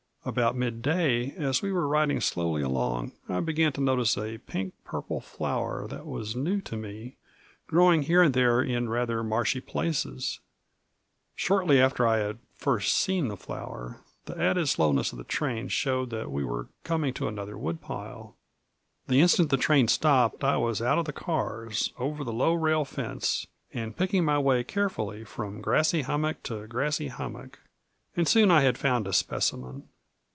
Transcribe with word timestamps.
About 0.23 0.55
mid 0.55 0.83
day, 0.83 1.33
as 1.35 1.63
we 1.63 1.71
were 1.71 1.87
riding 1.87 2.21
slowly 2.21 2.61
along, 2.61 3.13
I 3.27 3.39
began 3.39 3.71
to 3.73 3.81
notice 3.81 4.15
a 4.19 4.37
pink 4.37 4.75
purple 4.83 5.19
flower 5.19 5.87
that 5.87 6.05
was 6.05 6.35
new 6.35 6.61
to 6.61 6.77
me, 6.77 7.17
growing 7.65 8.03
here 8.03 8.21
and 8.21 8.31
there 8.35 8.61
in 8.61 8.87
rather 8.87 9.23
marshy 9.23 9.59
places. 9.59 10.39
Shortly 11.35 11.81
after 11.81 12.05
I 12.05 12.19
had 12.19 12.37
first 12.55 12.93
seen 12.93 13.29
the 13.29 13.35
flower 13.35 14.01
the 14.25 14.39
added 14.39 14.69
slowness 14.69 15.11
of 15.11 15.17
the 15.17 15.23
train 15.23 15.69
showed 15.69 16.11
that 16.11 16.29
we 16.31 16.43
were 16.43 16.67
coming 16.83 17.15
to 17.15 17.27
another 17.27 17.57
woodpile. 17.57 18.35
The 19.07 19.21
instant 19.21 19.49
the 19.49 19.57
train 19.57 19.87
stopped 19.87 20.43
I 20.43 20.55
was 20.57 20.83
out 20.83 20.99
of 20.99 21.05
the 21.05 21.13
cars, 21.13 21.91
over 21.97 22.23
the 22.23 22.31
low 22.31 22.53
rail 22.53 22.85
fence, 22.85 23.47
and 23.73 23.97
picking 23.97 24.23
my 24.23 24.37
way 24.37 24.63
carefully 24.63 25.23
from 25.23 25.61
grassy 25.61 26.03
hummock 26.03 26.43
to 26.43 26.67
grassy 26.67 27.07
hummock; 27.07 27.57
and 28.15 28.27
soon 28.27 28.51
I 28.51 28.61
had 28.61 28.77
found 28.77 29.07
a 29.07 29.13
specimen. 29.13 29.87